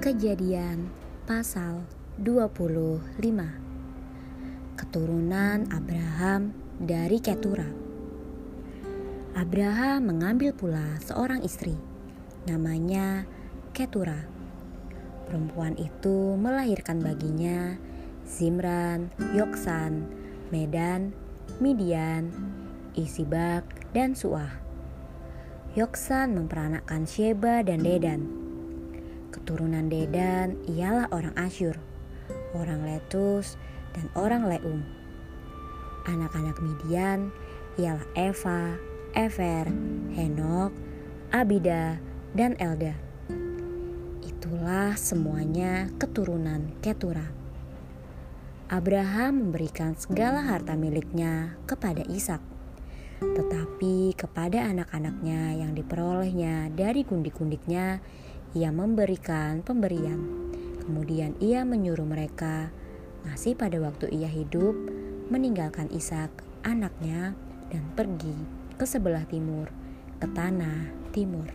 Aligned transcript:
Kejadian 0.00 0.88
pasal 1.28 1.84
25 2.16 3.20
Keturunan 4.72 5.68
Abraham 5.68 6.56
dari 6.80 7.20
Ketura 7.20 7.68
Abraham 9.36 10.08
mengambil 10.08 10.56
pula 10.56 10.96
seorang 11.04 11.44
istri 11.44 11.76
namanya 12.48 13.28
Ketura 13.76 14.24
Perempuan 15.28 15.76
itu 15.76 16.32
melahirkan 16.32 17.04
baginya 17.04 17.76
Zimran, 18.24 19.12
Yoksan, 19.36 20.08
Medan, 20.48 21.12
Midian, 21.60 22.32
Isibak, 22.96 23.68
dan 23.92 24.16
Suah. 24.16 24.64
Yoksan 25.76 26.32
memperanakkan 26.40 27.04
Sheba 27.04 27.60
dan 27.60 27.84
Dedan. 27.84 28.39
Keturunan 29.30 29.86
Dedan 29.86 30.58
ialah 30.66 31.06
orang 31.14 31.30
Asyur, 31.38 31.78
orang 32.50 32.82
Letus, 32.82 33.54
dan 33.94 34.10
orang 34.18 34.50
Leum. 34.50 34.82
Anak-anak 36.10 36.58
Midian 36.58 37.30
ialah 37.78 38.02
Eva, 38.18 38.74
Ever, 39.14 39.70
Henok, 40.18 40.74
Abida, 41.30 42.02
dan 42.34 42.58
Elda. 42.58 42.94
Itulah 44.26 44.98
semuanya 44.98 45.86
keturunan 46.02 46.74
Ketura. 46.82 47.30
Abraham 48.70 49.46
memberikan 49.50 49.98
segala 49.98 50.46
harta 50.46 50.74
miliknya 50.74 51.58
kepada 51.66 52.06
Ishak, 52.06 52.42
tetapi 53.18 54.14
kepada 54.14 54.62
anak-anaknya 54.70 55.58
yang 55.58 55.74
diperolehnya 55.74 56.70
dari 56.74 57.02
gundik-gundiknya 57.02 57.98
ia 58.54 58.74
memberikan 58.74 59.62
pemberian. 59.62 60.18
Kemudian 60.82 61.38
ia 61.38 61.62
menyuruh 61.62 62.06
mereka 62.06 62.74
masih 63.22 63.54
pada 63.54 63.78
waktu 63.78 64.10
ia 64.10 64.26
hidup 64.26 64.74
meninggalkan 65.30 65.86
Ishak 65.94 66.32
anaknya 66.66 67.38
dan 67.70 67.86
pergi 67.94 68.34
ke 68.74 68.82
sebelah 68.82 69.22
timur, 69.30 69.70
ke 70.18 70.26
tanah 70.34 70.90
timur. 71.14 71.46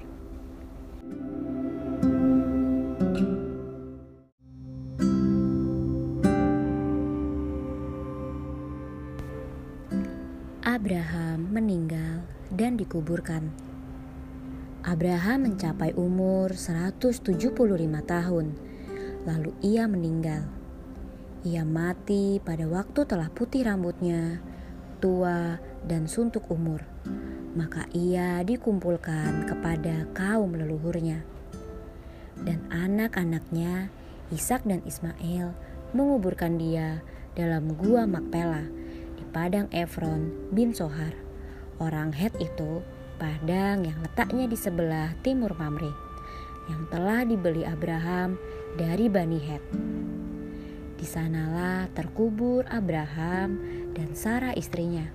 Abraham 10.64 11.50
meninggal 11.52 12.24
dan 12.54 12.78
dikuburkan 12.80 13.65
Abraham 14.86 15.50
mencapai 15.50 15.98
umur 15.98 16.54
175 16.54 17.34
tahun, 18.06 18.54
lalu 19.26 19.52
ia 19.66 19.90
meninggal. 19.90 20.46
Ia 21.42 21.66
mati 21.66 22.38
pada 22.38 22.70
waktu 22.70 23.02
telah 23.10 23.34
putih 23.34 23.66
rambutnya, 23.66 24.46
tua 25.02 25.58
dan 25.90 26.06
suntuk 26.06 26.46
umur. 26.54 26.86
Maka 27.58 27.90
ia 27.98 28.46
dikumpulkan 28.46 29.50
kepada 29.50 30.06
kaum 30.14 30.54
leluhurnya. 30.54 31.26
Dan 32.46 32.62
anak-anaknya, 32.70 33.90
Ishak 34.30 34.70
dan 34.70 34.86
Ismail, 34.86 35.50
menguburkan 35.98 36.62
dia 36.62 37.02
dalam 37.34 37.74
gua 37.74 38.06
Makpela 38.06 38.70
di 39.18 39.26
padang 39.34 39.66
Efron 39.74 40.30
bin 40.54 40.78
Sohar. 40.78 41.18
Orang 41.82 42.14
Het 42.14 42.38
itu 42.38 42.86
padang 43.26 43.90
yang 43.90 43.98
letaknya 44.06 44.46
di 44.46 44.54
sebelah 44.54 45.10
timur 45.26 45.58
Mamre 45.58 45.90
yang 46.70 46.86
telah 46.94 47.26
dibeli 47.26 47.66
Abraham 47.66 48.38
dari 48.78 49.10
Bani 49.10 49.42
Het. 49.42 49.64
Di 50.94 51.06
sanalah 51.10 51.90
terkubur 51.98 52.70
Abraham 52.70 53.58
dan 53.98 54.14
Sarah 54.14 54.54
istrinya. 54.54 55.10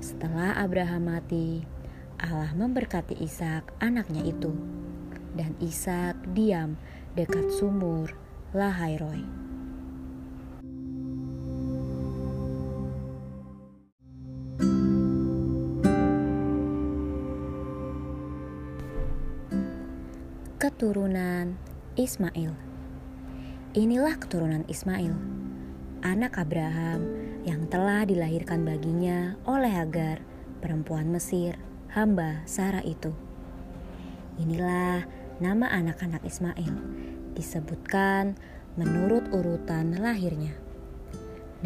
Setelah 0.00 0.56
Abraham 0.56 1.12
mati, 1.12 1.60
Allah 2.16 2.56
memberkati 2.56 3.20
Ishak 3.20 3.76
anaknya 3.76 4.24
itu. 4.24 4.56
Dan 5.36 5.52
Ishak 5.60 6.32
diam 6.32 6.80
dekat 7.12 7.52
sumur 7.52 8.16
Lahairoi. 8.56 9.47
Keturunan 20.78 21.58
Ismail 21.98 22.54
Inilah 23.74 24.14
keturunan 24.14 24.62
Ismail, 24.70 25.10
anak 26.06 26.38
Abraham 26.38 27.02
yang 27.42 27.66
telah 27.66 28.06
dilahirkan 28.06 28.62
baginya 28.62 29.34
oleh 29.42 29.74
Hagar, 29.74 30.22
perempuan 30.62 31.10
Mesir, 31.10 31.58
hamba 31.90 32.46
Sarah 32.46 32.86
itu. 32.86 33.10
Inilah 34.38 35.02
nama 35.42 35.66
anak-anak 35.66 36.22
Ismail, 36.22 36.78
disebutkan 37.34 38.38
menurut 38.78 39.26
urutan 39.34 39.98
lahirnya. 39.98 40.54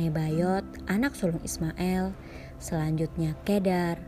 Nebayot, 0.00 0.64
anak 0.88 1.12
sulung 1.12 1.44
Ismail, 1.44 2.16
selanjutnya 2.56 3.36
Kedar, 3.44 4.00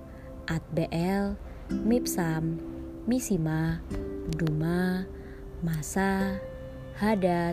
Adbeel, 0.48 1.36
Mipsam, 1.68 2.56
Misima, 3.04 3.84
Duma, 4.32 5.04
Masa, 5.60 6.40
Hadad, 6.96 7.52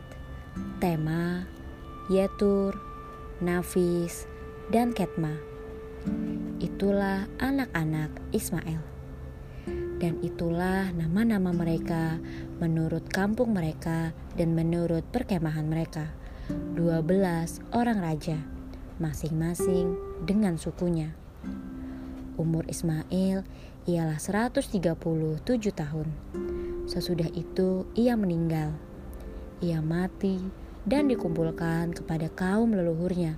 Tema, 0.80 1.44
Yetur, 2.08 2.80
Nafis, 3.44 4.32
dan 4.72 4.96
Ketma. 4.96 5.36
Itulah 6.64 7.28
anak-anak 7.44 8.16
Ismail. 8.32 8.80
Dan 10.00 10.24
itulah 10.24 10.88
nama-nama 10.96 11.52
mereka 11.52 12.16
menurut 12.64 13.12
kampung 13.12 13.52
mereka 13.52 14.16
dan 14.40 14.56
menurut 14.56 15.04
perkemahan 15.12 15.68
mereka. 15.68 16.16
12 16.80 17.60
orang 17.76 18.00
raja, 18.00 18.40
masing-masing 19.04 20.00
dengan 20.24 20.56
sukunya. 20.56 21.12
Umur 22.40 22.64
Ismail 22.72 23.44
ialah 23.90 24.22
137 24.22 25.42
tahun. 25.74 26.08
Sesudah 26.86 27.30
itu 27.34 27.90
ia 27.98 28.14
meninggal. 28.14 28.76
Ia 29.62 29.82
mati 29.82 30.42
dan 30.86 31.10
dikumpulkan 31.10 31.94
kepada 31.94 32.30
kaum 32.34 32.74
leluhurnya. 32.74 33.38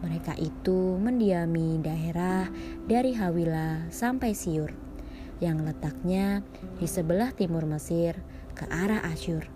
Mereka 0.00 0.38
itu 0.40 0.96
mendiami 0.96 1.82
daerah 1.82 2.48
dari 2.88 3.12
Hawila 3.14 3.90
sampai 3.92 4.32
Siur 4.32 4.72
yang 5.40 5.64
letaknya 5.64 6.44
di 6.76 6.84
sebelah 6.84 7.32
timur 7.32 7.64
Mesir 7.64 8.20
ke 8.52 8.68
arah 8.68 9.04
Asyur. 9.08 9.48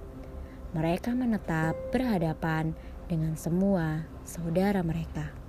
Mereka 0.75 1.15
menetap 1.15 1.77
berhadapan 1.95 2.75
dengan 3.07 3.37
semua 3.37 4.09
saudara 4.27 4.81
mereka. 4.83 5.44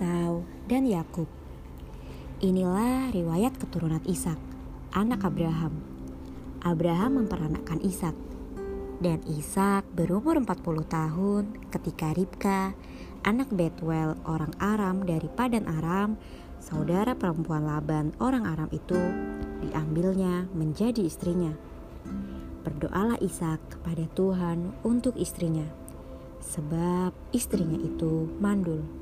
Esau 0.00 0.48
dan 0.64 0.88
Yakub. 0.88 1.28
Inilah 2.40 3.12
riwayat 3.12 3.60
keturunan 3.60 4.00
Ishak, 4.08 4.40
anak 4.96 5.28
Abraham. 5.28 5.76
Abraham 6.64 7.20
memperanakkan 7.20 7.84
Ishak, 7.84 8.16
dan 9.04 9.20
Ishak 9.28 9.84
berumur 9.92 10.40
40 10.40 10.88
tahun 10.88 11.52
ketika 11.68 12.16
Ribka, 12.16 12.72
anak 13.28 13.52
Betuel 13.52 14.16
orang 14.24 14.56
Aram 14.56 15.04
dari 15.04 15.28
Padan 15.28 15.68
Aram, 15.68 16.16
saudara 16.64 17.12
perempuan 17.12 17.68
Laban 17.68 18.16
orang 18.24 18.48
Aram 18.48 18.72
itu, 18.72 18.96
diambilnya 19.60 20.48
menjadi 20.56 21.04
istrinya. 21.04 21.52
Berdoalah 22.64 23.20
Ishak 23.20 23.76
kepada 23.76 24.08
Tuhan 24.16 24.72
untuk 24.80 25.12
istrinya, 25.20 25.68
sebab 26.40 27.12
istrinya 27.36 27.76
itu 27.76 28.32
mandul. 28.40 28.99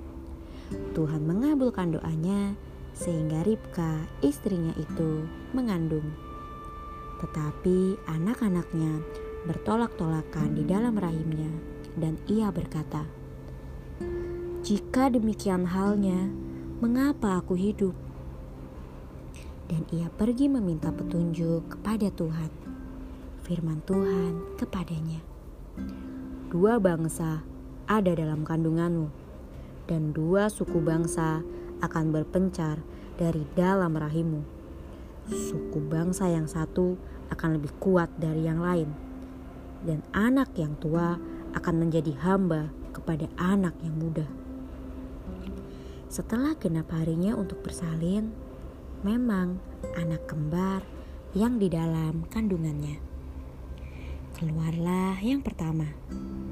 Tuhan 0.92 1.24
mengabulkan 1.24 1.96
doanya 1.96 2.52
sehingga 2.92 3.46
Ribka 3.46 4.04
istrinya 4.20 4.74
itu 4.74 5.24
mengandung. 5.54 6.04
Tetapi 7.22 7.98
anak-anaknya 8.10 9.02
bertolak-tolakan 9.46 10.58
di 10.58 10.66
dalam 10.66 10.98
rahimnya 10.98 11.50
dan 11.94 12.18
ia 12.26 12.50
berkata, 12.50 13.06
"Jika 14.66 15.10
demikian 15.14 15.66
halnya, 15.66 16.30
mengapa 16.82 17.38
aku 17.38 17.54
hidup?" 17.54 17.94
Dan 19.68 19.84
ia 19.92 20.08
pergi 20.08 20.48
meminta 20.48 20.88
petunjuk 20.90 21.76
kepada 21.78 22.08
Tuhan. 22.10 22.50
Firman 23.44 23.80
Tuhan 23.84 24.58
kepadanya, 24.60 25.20
"Dua 26.50 26.80
bangsa 26.80 27.44
ada 27.88 28.12
dalam 28.12 28.44
kandunganmu." 28.44 29.27
Dan 29.88 30.12
dua 30.12 30.52
suku 30.52 30.78
bangsa 30.84 31.40
akan 31.80 32.12
berpencar 32.12 32.78
dari 33.16 33.42
dalam 33.56 33.96
rahimmu. 33.96 34.44
Suku 35.32 35.80
bangsa 35.80 36.28
yang 36.28 36.44
satu 36.44 36.94
akan 37.32 37.58
lebih 37.58 37.72
kuat 37.80 38.12
dari 38.20 38.44
yang 38.44 38.60
lain, 38.60 38.92
dan 39.82 40.04
anak 40.12 40.52
yang 40.54 40.76
tua 40.76 41.16
akan 41.56 41.74
menjadi 41.88 42.12
hamba 42.20 42.68
kepada 42.92 43.26
anak 43.40 43.74
yang 43.80 43.96
muda. 43.96 44.28
Setelah 46.08 46.56
genap 46.56 46.88
harinya 46.92 47.36
untuk 47.36 47.60
bersalin, 47.60 48.32
memang 49.04 49.60
anak 49.96 50.24
kembar 50.24 50.80
yang 51.36 51.60
di 51.60 51.68
dalam 51.68 52.24
kandungannya. 52.32 52.96
Keluarlah 54.40 55.20
yang 55.20 55.44
pertama, 55.44 55.84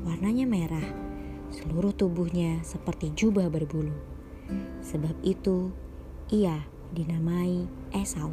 warnanya 0.05 0.45
merah, 0.45 1.06
seluruh 1.57 1.97
tubuhnya 1.97 2.61
seperti 2.61 3.17
jubah 3.17 3.49
berbulu. 3.49 3.97
Sebab 4.85 5.17
itu, 5.25 5.73
ia 6.29 6.69
dinamai 6.93 7.65
Esau. 7.97 8.29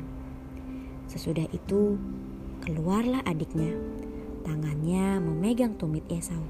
Sesudah 1.08 1.48
itu, 1.56 1.96
keluarlah 2.68 3.24
adiknya, 3.24 3.72
tangannya 4.44 5.24
memegang 5.24 5.80
tumit 5.80 6.04
Esau. 6.12 6.44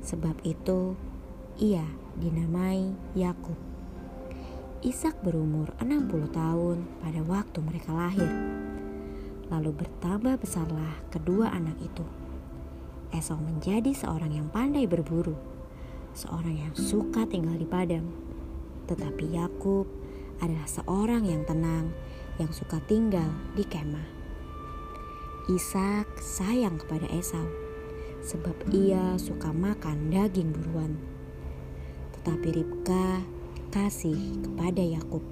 Sebab 0.00 0.40
itu, 0.48 0.96
ia 1.60 1.84
dinamai 2.16 2.96
Yakub. 3.12 3.60
Ishak 4.82 5.20
berumur 5.20 5.76
60 5.78 6.08
tahun 6.32 6.88
pada 7.04 7.20
waktu 7.22 7.58
mereka 7.60 7.92
lahir. 7.92 8.32
Lalu 9.52 9.70
bertambah 9.84 10.40
besarlah 10.40 11.04
kedua 11.12 11.52
anak 11.52 11.76
itu. 11.84 12.02
Esau 13.12 13.36
menjadi 13.36 13.92
seorang 13.92 14.32
yang 14.32 14.48
pandai 14.48 14.88
berburu, 14.88 15.36
seorang 16.12 16.56
yang 16.68 16.74
suka 16.76 17.24
tinggal 17.28 17.56
di 17.56 17.66
padang. 17.68 18.06
Tetapi 18.88 19.32
Yakub 19.32 19.88
adalah 20.40 20.68
seorang 20.68 21.24
yang 21.24 21.42
tenang, 21.48 21.92
yang 22.36 22.52
suka 22.52 22.80
tinggal 22.84 23.28
di 23.56 23.64
kemah. 23.64 24.08
Ishak 25.50 26.22
sayang 26.22 26.78
kepada 26.78 27.10
Esau 27.10 27.46
sebab 28.22 28.54
ia 28.70 29.18
suka 29.18 29.50
makan 29.50 30.14
daging 30.14 30.54
buruan. 30.54 30.94
Tetapi 32.14 32.48
Ribka 32.54 33.26
kasih 33.74 34.38
kepada 34.46 34.78
Yakub. 34.78 35.26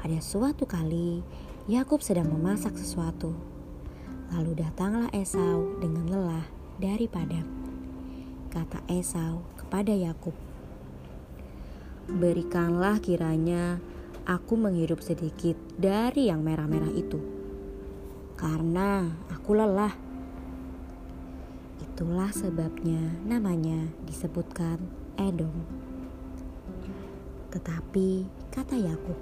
Pada 0.00 0.18
suatu 0.24 0.64
kali, 0.64 1.20
Yakub 1.68 2.00
sedang 2.00 2.32
memasak 2.32 2.72
sesuatu. 2.80 3.36
Lalu 4.32 4.64
datanglah 4.64 5.12
Esau 5.12 5.76
dengan 5.76 6.08
lelah 6.08 6.46
dari 6.80 7.04
padang. 7.04 7.65
Kata 8.46 8.80
Esau 8.88 9.44
kepada 9.60 9.92
Yakub, 9.92 10.32
"Berikanlah 12.08 13.02
kiranya 13.02 13.82
aku 14.24 14.56
menghirup 14.56 15.04
sedikit 15.04 15.58
dari 15.76 16.32
yang 16.32 16.40
merah-merah 16.40 16.94
itu, 16.94 17.20
karena 18.38 19.12
aku 19.28 19.52
lelah." 19.52 19.92
Itulah 21.84 22.32
sebabnya 22.32 23.20
namanya 23.24 23.92
disebutkan 24.08 24.80
Edom. 25.16 25.52
Tetapi 27.52 28.28
kata 28.52 28.76
Yakub, 28.76 29.16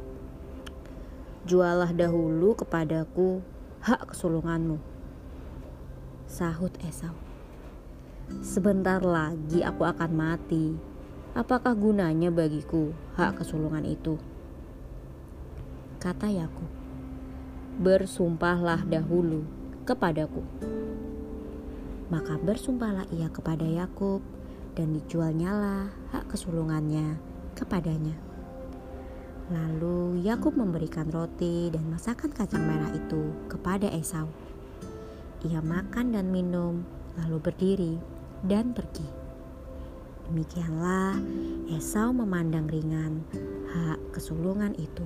"Jualah 1.46 1.90
dahulu 1.94 2.54
kepadaku 2.58 3.42
hak 3.82 4.14
kesulunganmu." 4.14 4.78
Sahut 6.26 6.74
Esau, 6.82 7.14
"Sebentar 8.40 9.04
lagi 9.04 9.60
aku 9.60 9.84
akan 9.84 10.10
mati. 10.12 10.76
Apakah 11.34 11.74
gunanya 11.74 12.30
bagiku 12.30 12.94
hak 13.18 13.42
kesulungan 13.42 13.84
itu?" 13.84 14.16
Kata 16.00 16.28
Yakub, 16.28 16.70
"Bersumpahlah 17.80 18.84
dahulu 18.84 19.44
kepadaku." 19.88 20.44
Maka 22.12 22.36
bersumpahlah 22.36 23.08
ia 23.10 23.32
kepada 23.32 23.64
Yakub 23.64 24.20
dan 24.76 24.92
dijualnyalah 24.92 25.88
hak 26.12 26.24
kesulungannya 26.28 27.16
kepadanya. 27.56 28.14
Lalu 29.52 30.24
Yakub 30.24 30.56
memberikan 30.56 31.08
roti 31.12 31.68
dan 31.68 31.84
masakan 31.92 32.32
kacang 32.32 32.64
merah 32.64 32.88
itu 32.96 33.28
kepada 33.48 33.92
Esau. 33.92 34.28
Ia 35.44 35.60
makan 35.60 36.16
dan 36.16 36.32
minum, 36.32 36.80
lalu 37.20 37.36
berdiri 37.40 37.94
dan 38.44 38.76
pergi. 38.76 39.06
Demikianlah 40.28 41.20
Esau 41.68 42.12
memandang 42.12 42.68
ringan 42.68 43.24
hak 43.72 44.00
kesulungan 44.16 44.72
itu. 44.76 45.04